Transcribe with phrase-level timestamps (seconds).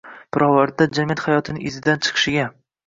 [0.35, 2.51] Pirovardida jamiyat hayotining izidan chiqishiga